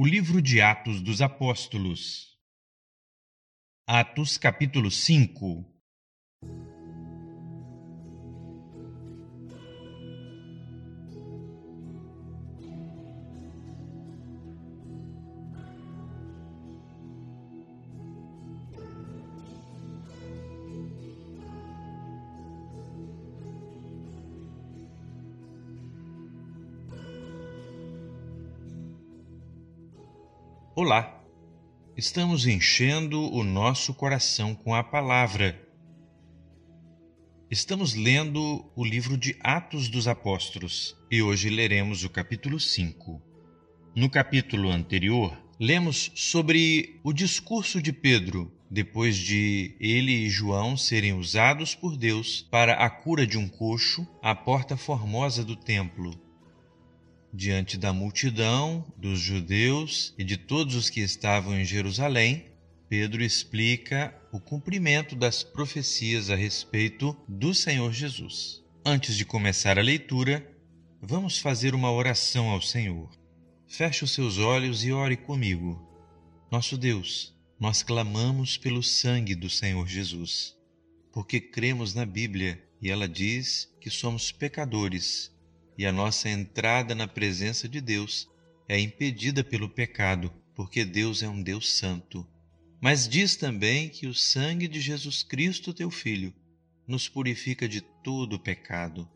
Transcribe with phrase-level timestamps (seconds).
[0.00, 2.38] O livro de Atos dos Apóstolos.
[3.84, 5.66] Atos, capítulo 5.
[30.80, 31.20] Olá!
[31.96, 35.60] Estamos enchendo o nosso coração com a palavra.
[37.50, 43.20] Estamos lendo o livro de Atos dos Apóstolos e hoje leremos o capítulo 5.
[43.92, 51.12] No capítulo anterior, lemos sobre o discurso de Pedro depois de ele e João serem
[51.12, 56.27] usados por Deus para a cura de um coxo à porta formosa do templo
[57.32, 62.46] diante da multidão dos judeus e de todos os que estavam em Jerusalém,
[62.88, 68.62] Pedro explica o cumprimento das profecias a respeito do Senhor Jesus.
[68.84, 70.46] Antes de começar a leitura,
[71.00, 73.10] vamos fazer uma oração ao Senhor.
[73.66, 75.86] Feche os seus olhos e ore comigo.
[76.50, 80.56] Nosso Deus, nós clamamos pelo sangue do Senhor Jesus,
[81.12, 85.30] porque cremos na Bíblia e ela diz que somos pecadores
[85.78, 88.28] e a nossa entrada na presença de Deus
[88.68, 92.26] é impedida pelo pecado, porque Deus é um Deus santo.
[92.80, 96.34] Mas diz também que o sangue de Jesus Cristo, teu Filho,
[96.84, 99.08] nos purifica de todo o pecado.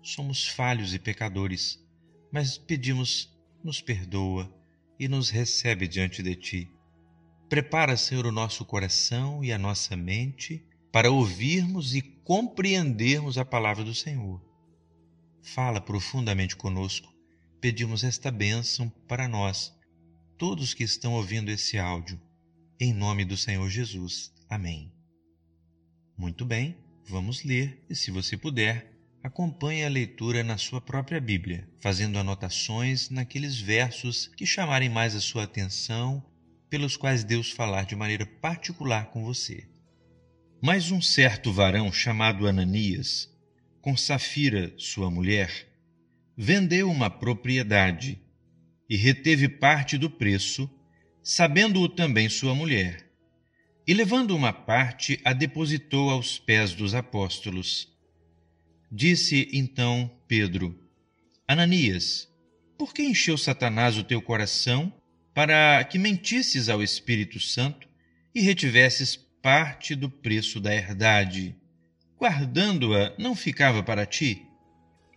[0.00, 1.84] Somos falhos e pecadores,
[2.32, 4.48] mas pedimos, nos perdoa
[4.98, 6.70] e nos recebe diante de ti.
[7.48, 13.82] Prepara, Senhor, o nosso coração e a nossa mente para ouvirmos e compreendermos a palavra
[13.82, 14.49] do Senhor
[15.42, 17.12] fala profundamente conosco,
[17.60, 19.72] pedimos esta bênção para nós,
[20.38, 22.20] todos que estão ouvindo esse áudio,
[22.78, 24.32] em nome do Senhor Jesus.
[24.48, 24.92] Amém.
[26.16, 28.90] Muito bem, vamos ler e, se você puder,
[29.22, 35.20] acompanhe a leitura na sua própria Bíblia, fazendo anotações naqueles versos que chamarem mais a
[35.20, 36.24] sua atenção,
[36.70, 39.68] pelos quais Deus falar de maneira particular com você.
[40.62, 43.28] Mas um certo varão chamado Ananias
[43.80, 45.68] com Safira, sua mulher,
[46.36, 48.20] vendeu uma propriedade
[48.88, 50.68] e reteve parte do preço,
[51.22, 53.10] sabendo-o também sua mulher.
[53.86, 57.88] E levando uma parte, a depositou aos pés dos apóstolos.
[58.90, 60.78] Disse então Pedro:
[61.46, 62.28] Ananias,
[62.76, 64.92] por que encheu Satanás o teu coração
[65.34, 67.88] para que mentisses ao Espírito Santo
[68.34, 71.56] e retivesses parte do preço da herdade?
[72.20, 74.46] Guardando-a não ficava para ti?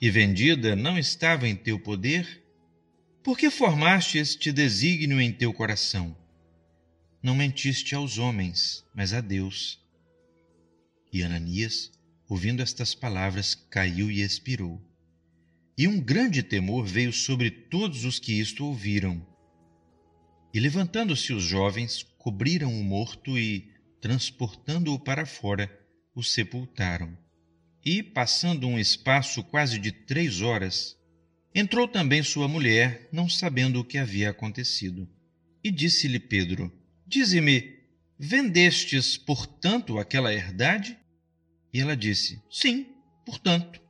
[0.02, 2.42] E vendida não estava em teu poder?
[3.22, 6.16] Por que formaste este desígnio em teu coração?
[7.22, 9.82] Não mentiste aos homens, mas a Deus.
[11.12, 11.92] E Ananias,
[12.28, 14.82] ouvindo estas palavras, caiu e expirou.
[15.78, 19.26] E um grande temor veio sobre todos os que isto ouviram.
[20.54, 25.83] E levantando-se os jovens, cobriram o morto e, transportando-o para fora,
[26.16, 27.18] o sepultaram.
[27.86, 30.98] E, passando um espaço quase de três horas,
[31.54, 35.08] entrou também sua mulher, não sabendo o que havia acontecido.
[35.64, 36.72] E disse-lhe Pedro:
[37.06, 37.80] Dize-me,
[38.18, 40.98] vendestes, portanto, aquela herdade?
[41.74, 42.88] E ela disse: Sim,
[43.26, 43.82] portanto.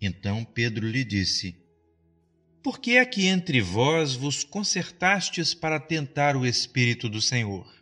[0.00, 1.56] Então Pedro lhe disse:
[2.62, 7.77] Por que é que entre vós vos concertastes para tentar o Espírito do Senhor?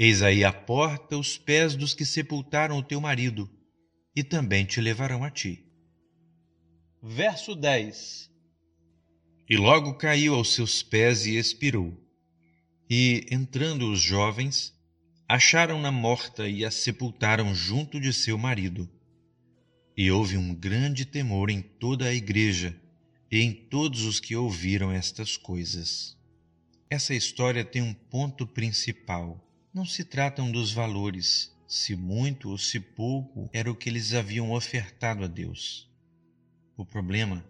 [0.00, 3.50] Eis aí à porta os pés dos que sepultaram o teu marido,
[4.14, 5.66] e também te levarão a ti.
[7.02, 8.30] Verso 10
[9.50, 12.00] E logo caiu aos seus pés e expirou.
[12.88, 14.72] E, entrando os jovens,
[15.28, 18.88] acharam-na morta e a sepultaram junto de seu marido.
[19.96, 22.80] E houve um grande temor em toda a igreja
[23.28, 26.16] e em todos os que ouviram estas coisas.
[26.88, 32.80] Essa história tem um ponto principal não se tratam dos valores, se muito ou se
[32.80, 35.88] pouco era o que eles haviam ofertado a Deus.
[36.76, 37.44] O problema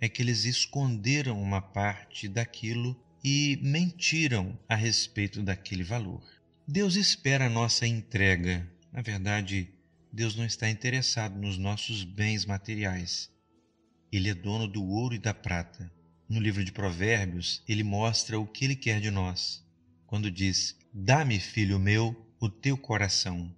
[0.00, 6.22] é que eles esconderam uma parte daquilo e mentiram a respeito daquele valor.
[6.68, 8.70] Deus espera a nossa entrega.
[8.92, 9.68] Na verdade,
[10.12, 13.30] Deus não está interessado nos nossos bens materiais.
[14.12, 15.90] Ele é dono do ouro e da prata.
[16.28, 19.64] No livro de Provérbios, ele mostra o que ele quer de nós
[20.06, 23.52] quando diz: Dá-me, filho meu, o teu coração.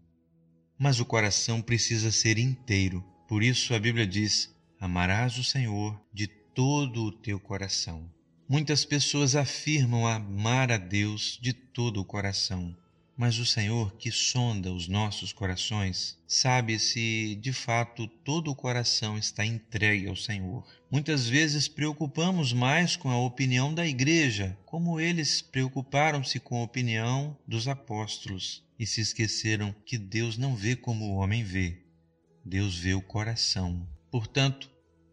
[0.79, 3.05] Mas o coração precisa ser inteiro.
[3.29, 8.11] Por isso a Bíblia diz: Amarás o Senhor de todo o teu coração.
[8.49, 12.75] Muitas pessoas afirmam amar a Deus de todo o coração,
[13.17, 19.17] mas o Senhor, que sonda os nossos corações, sabe se de fato todo o coração
[19.17, 20.67] está entregue ao Senhor.
[20.91, 27.37] Muitas vezes preocupamos mais com a opinião da igreja, como eles preocuparam-se com a opinião
[27.49, 31.83] dos apóstolos e se esqueceram que Deus não vê como o homem vê.
[32.45, 33.89] Deus vê o coração.
[34.11, 34.71] Portanto,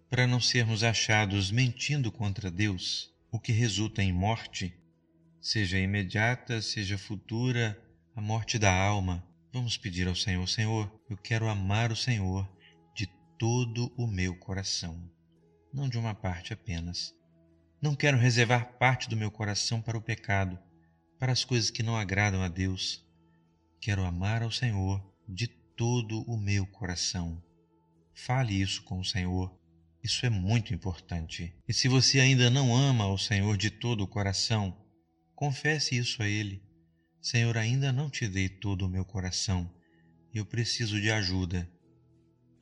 [0.10, 4.74] para não sermos achados mentindo contra Deus, o que resulta em morte,
[5.42, 7.82] seja imediata, seja futura,
[8.16, 12.50] a morte da alma, vamos pedir ao Senhor: Senhor, eu quero amar o Senhor
[12.96, 13.08] de
[13.38, 15.10] todo o meu coração,
[15.74, 17.14] não de uma parte apenas.
[17.82, 20.58] Não quero reservar parte do meu coração para o pecado,
[21.20, 23.06] para as coisas que não agradam a Deus.
[23.82, 27.44] Quero amar ao Senhor de todo o meu coração.
[28.14, 29.54] Fale isso com o Senhor
[30.04, 31.56] isso é muito importante.
[31.66, 34.78] E se você ainda não ama o Senhor de todo o coração,
[35.34, 36.62] confesse isso a Ele.
[37.24, 39.74] Senhor, ainda não te dei todo o meu coração.
[40.34, 41.72] Eu preciso de ajuda.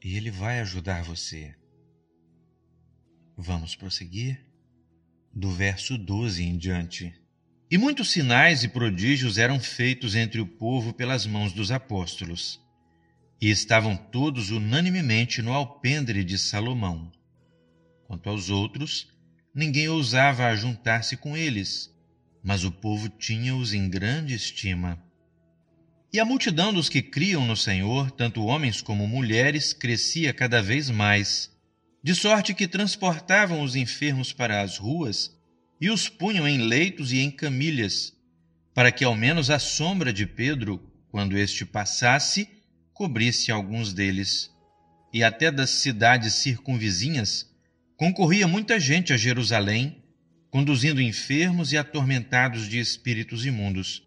[0.03, 1.55] E Ele vai ajudar você.
[3.35, 4.45] Vamos prosseguir?
[5.33, 7.11] Do verso 12 em diante.
[7.71, 12.61] E muitos sinais e prodígios eram feitos entre o povo pelas mãos dos apóstolos.
[13.41, 17.11] E estavam todos unanimemente no alpendre de Salomão.
[18.05, 19.07] Quanto aos outros,
[19.55, 21.91] ninguém ousava ajuntar-se com eles,
[22.43, 25.01] mas o povo tinha-os em grande estima.
[26.13, 30.89] E a multidão dos que criam no Senhor, tanto homens como mulheres, crescia cada vez
[30.89, 31.49] mais,
[32.03, 35.31] de sorte que transportavam os enfermos para as ruas
[35.79, 38.13] e os punham em leitos e em camilhas,
[38.73, 42.49] para que ao menos a sombra de Pedro, quando este passasse,
[42.93, 44.51] cobrisse alguns deles.
[45.13, 47.49] E até das cidades circunvizinhas
[47.97, 50.00] concorria muita gente a Jerusalém,
[50.51, 54.03] conduzindo enfermos e atormentados de espíritos imundos,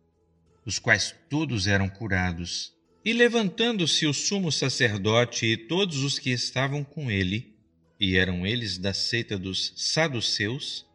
[0.64, 2.72] os quais todos eram curados.
[3.02, 7.54] E levantando-se o sumo sacerdote e todos os que estavam com ele,
[7.98, 10.86] e eram eles da seita dos saduceus,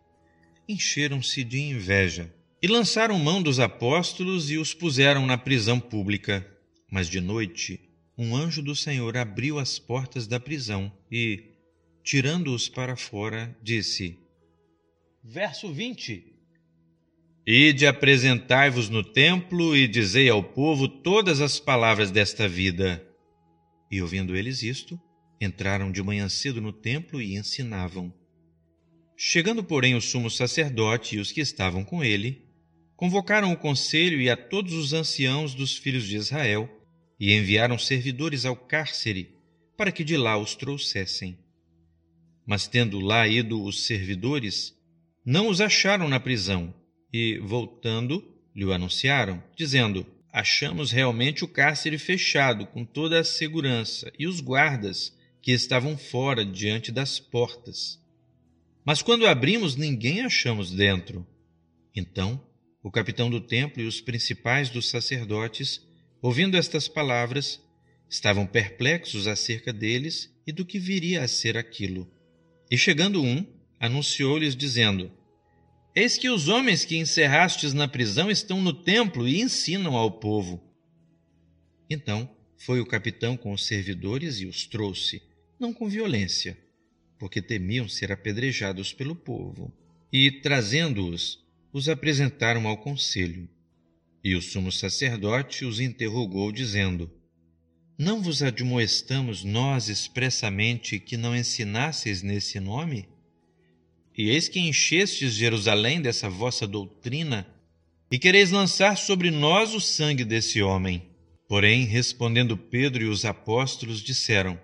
[0.67, 2.31] encheram-se de inveja
[2.61, 6.45] e lançaram mão dos apóstolos e os puseram na prisão pública.
[6.91, 7.79] Mas de noite,
[8.17, 11.43] um anjo do Senhor abriu as portas da prisão e,
[12.03, 14.17] tirando-os para fora, disse:
[15.23, 16.33] Verso 20:
[17.45, 23.05] Ide apresentai-vos no templo e dizei ao povo todas as palavras desta vida.
[23.91, 24.99] E ouvindo eles isto,
[25.41, 28.13] entraram de manhã cedo no templo e ensinavam.
[29.17, 32.45] Chegando, porém, o sumo sacerdote e os que estavam com ele,
[32.95, 36.69] convocaram o conselho e a todos os anciãos dos filhos de Israel,
[37.19, 39.35] e enviaram servidores ao cárcere,
[39.75, 41.37] para que de lá os trouxessem.
[42.45, 44.78] Mas tendo lá ido os servidores,
[45.31, 46.73] não os acharam na prisão
[47.13, 50.03] e, voltando, lhe anunciaram, dizendo:
[50.33, 56.43] Achamos realmente o cárcere fechado com toda a segurança e os guardas que estavam fora
[56.43, 57.99] diante das portas.
[58.83, 61.23] Mas quando abrimos, ninguém achamos dentro.
[61.95, 62.43] Então,
[62.81, 65.79] o capitão do templo e os principais dos sacerdotes,
[66.23, 67.61] ouvindo estas palavras,
[68.09, 72.11] estavam perplexos acerca deles e do que viria a ser aquilo.
[72.71, 73.45] E chegando um,
[73.79, 75.18] anunciou-lhes, dizendo:
[75.95, 80.63] Eis que os homens que encerrastes na prisão estão no templo e ensinam ao povo.
[81.89, 85.21] Então foi o capitão com os servidores e os trouxe,
[85.59, 86.57] não com violência,
[87.17, 89.73] porque temiam ser apedrejados pelo povo.
[90.11, 93.47] E, trazendo-os, os apresentaram ao conselho.
[94.23, 97.11] E o sumo sacerdote os interrogou, dizendo:
[98.01, 103.09] não vos admoestamos nós expressamente que não ensinasseis nesse nome?
[104.19, 107.47] E eis que enchestes Jerusalém dessa vossa doutrina,
[108.11, 111.03] e quereis lançar sobre nós o sangue desse homem.
[111.47, 114.59] Porém, respondendo Pedro e os apóstolos, disseram: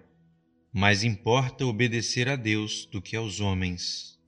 [0.74, 4.19] Mais importa obedecer a Deus do que aos homens.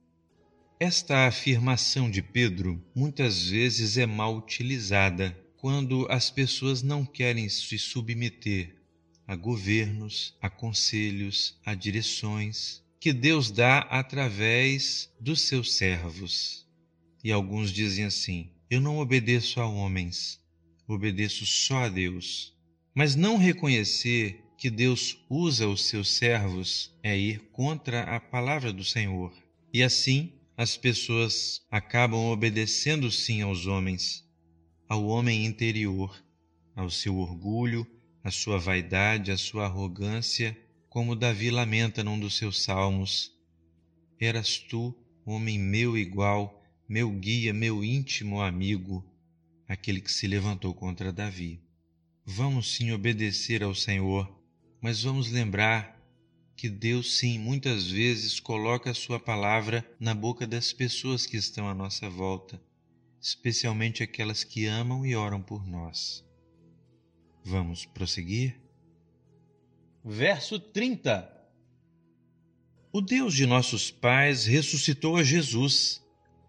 [0.79, 7.77] Esta afirmação de Pedro muitas vezes é mal utilizada quando as pessoas não querem se
[7.77, 8.77] submeter
[9.27, 16.65] a governos, a conselhos, a direções que Deus dá através dos seus servos.
[17.23, 20.39] E alguns dizem assim: Eu não obedeço a homens,
[20.87, 22.55] obedeço só a Deus.
[22.93, 28.83] Mas não reconhecer que Deus usa os seus servos é ir contra a palavra do
[28.83, 29.31] Senhor.
[29.71, 34.25] E assim as pessoas acabam obedecendo sim aos homens,
[34.89, 36.23] ao homem interior,
[36.75, 37.85] ao seu orgulho,
[38.23, 40.57] a sua vaidade, a sua arrogância,
[40.89, 43.31] como Davi lamenta num dos seus salmos:
[44.19, 49.05] Eras tu, homem meu igual, meu guia, meu íntimo amigo,
[49.67, 51.61] aquele que se levantou contra Davi.
[52.25, 54.29] Vamos sim obedecer ao Senhor,
[54.81, 55.97] mas vamos lembrar
[56.55, 61.69] que Deus, sim, muitas vezes coloca a Sua palavra na boca das pessoas que estão
[61.69, 62.59] à nossa volta,
[63.21, 66.25] especialmente aquelas que amam e oram por nós.
[67.43, 68.66] Vamos prosseguir?
[70.09, 71.29] Verso 30
[72.93, 76.01] O Deus de nossos pais ressuscitou a Jesus,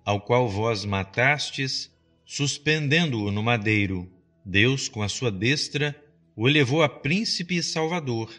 [0.04, 1.90] ao qual vós matastes,
[2.24, 4.08] suspendendo-o no madeiro.
[4.44, 6.00] Deus, com a sua destra,
[6.36, 8.32] o elevou a príncipe e salvador,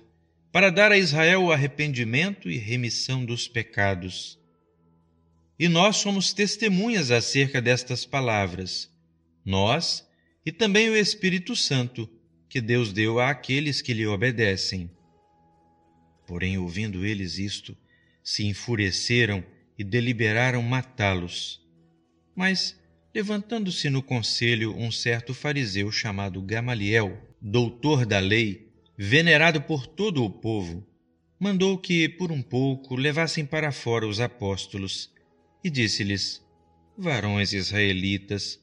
[0.53, 4.39] para dar a Israel o arrependimento e remissão dos pecados.
[5.59, 8.89] E nós somos testemunhas acerca destas palavras,
[9.43, 10.07] nós
[10.45, 12.09] e também o Espírito Santo,
[12.47, 14.89] que Deus deu àqueles que lhe obedecem.
[16.29, 17.75] Porém, ouvindo eles isto,
[18.23, 19.43] se enfureceram
[19.75, 21.59] e deliberaram matá-los.
[22.35, 22.79] Mas,
[23.11, 30.29] levantando-se no conselho um certo fariseu chamado Gamaliel, doutor da lei, venerado por todo o
[30.29, 30.87] povo,
[31.39, 35.11] mandou que, por um pouco, levassem para fora os apóstolos
[35.63, 36.45] e disse-lhes:
[36.95, 38.59] Varões israelitas,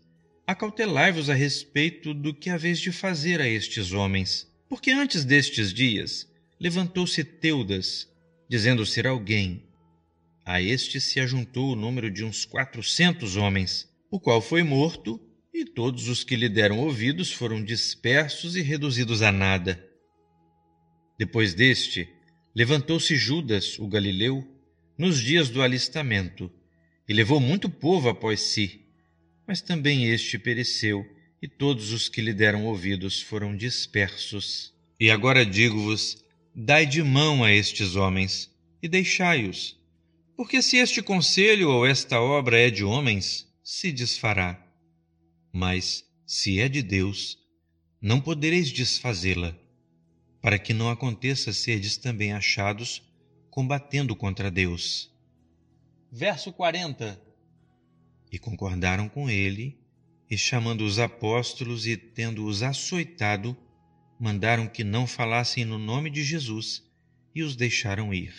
[0.46, 6.28] acautelai-vos a respeito do que haveis de fazer a estes homens, porque antes destes dias
[6.58, 8.08] levantou-se Teudas,
[8.48, 9.62] dizendo ser alguém.
[10.44, 15.20] A este se ajuntou o número de uns quatrocentos homens, o qual foi morto,
[15.52, 19.82] e todos os que lhe deram ouvidos foram dispersos e reduzidos a nada.
[21.18, 22.08] Depois deste,
[22.54, 24.46] levantou-se Judas, o galileu,
[24.98, 26.50] nos dias do alistamento,
[27.08, 28.86] e levou muito povo após si
[29.46, 31.06] mas também este pereceu,
[31.40, 34.74] e todos os que lhe deram ouvidos foram dispersos.
[34.98, 36.24] E agora digo-vos:
[36.56, 38.50] dai de mão a estes homens,
[38.82, 39.78] e deixai-os.
[40.34, 44.66] Porque se este conselho ou esta obra é de homens, se desfará.
[45.52, 47.38] Mas, se é de Deus,
[48.00, 49.54] não podereis desfazê-la,
[50.40, 53.02] para que não aconteça serdes também achados
[53.50, 55.10] combatendo contra Deus.
[56.10, 57.26] Verso 40
[58.30, 59.78] e concordaram com ele,
[60.28, 63.56] e chamando os apóstolos e tendo-os açoitado,
[64.18, 66.82] mandaram que não falassem no nome de Jesus
[67.34, 68.32] e os deixaram ir.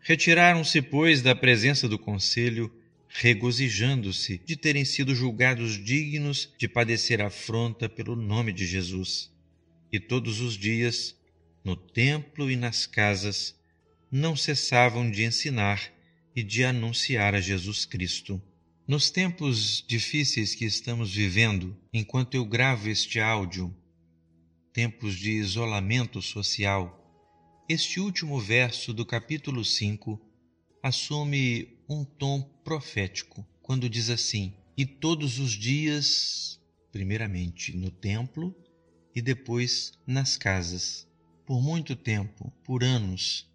[0.00, 2.72] Retiraram-se, pois, da presença do conselho,
[3.08, 9.30] regozijando-se de terem sido julgados dignos de padecer afronta pelo nome de Jesus.
[9.92, 11.14] E todos os dias,
[11.62, 13.54] no templo e nas casas,
[14.10, 15.92] não cessavam de ensinar
[16.34, 18.42] e de anunciar a Jesus Cristo.
[18.88, 23.74] Nos tempos difíceis que estamos vivendo, enquanto eu gravo este áudio,
[24.72, 26.98] tempos de isolamento social,
[27.68, 30.18] este último verso do capítulo 5
[30.82, 36.58] assume um tom profético, quando diz assim: E todos os dias,
[36.90, 38.54] primeiramente no templo
[39.14, 41.06] e depois nas casas.
[41.44, 43.46] Por muito tempo, por anos,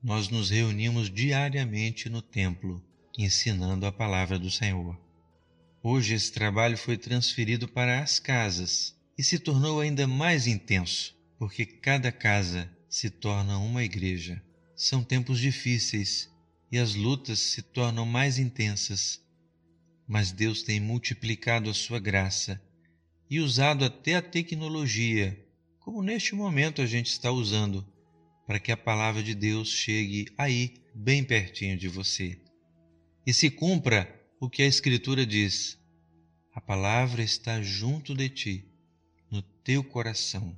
[0.00, 2.80] nós nos reunimos diariamente no templo
[3.18, 4.96] ensinando a palavra do Senhor.
[5.82, 11.64] Hoje esse trabalho foi transferido para as casas e se tornou ainda mais intenso, porque
[11.64, 14.42] cada casa se torna uma igreja.
[14.76, 16.30] São tempos difíceis
[16.70, 19.20] e as lutas se tornam mais intensas,
[20.06, 22.60] mas Deus tem multiplicado a sua graça
[23.30, 25.38] e usado até a tecnologia,
[25.80, 27.86] como neste momento a gente está usando,
[28.46, 32.38] para que a palavra de Deus chegue aí, bem pertinho de você.
[33.26, 35.78] E se cumpra o que a Escritura diz:
[36.52, 38.73] a palavra está junto de ti,
[39.64, 40.54] teu coração.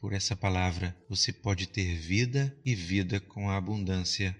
[0.00, 4.38] Por essa palavra você pode ter vida e vida com abundância.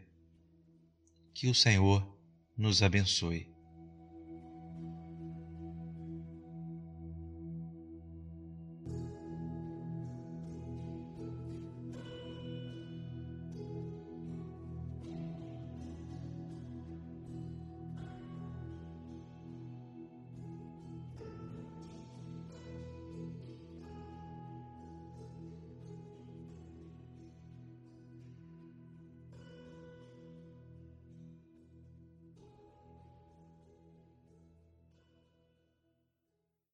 [1.35, 2.07] Que o Senhor
[2.57, 3.53] nos abençoe.